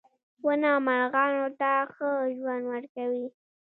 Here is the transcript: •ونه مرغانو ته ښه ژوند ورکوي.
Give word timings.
•ونه 0.45 0.71
مرغانو 0.87 1.45
ته 1.59 1.71
ښه 1.93 2.09
ژوند 2.37 2.63
ورکوي. 2.71 3.25